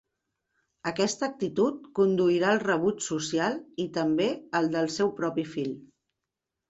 [0.91, 4.31] Aquesta actitud conduirà al rebuig social i també
[4.61, 5.77] al del seu propi fill.